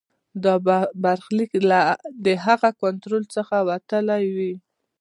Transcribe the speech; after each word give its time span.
دا 0.43 0.53
برخلیک 1.03 1.51
د 2.25 2.27
هغه 2.45 2.69
له 2.73 2.77
کنټرول 2.81 3.23
څخه 3.35 3.55
وتلی 3.69 4.23
وي. 4.35 4.53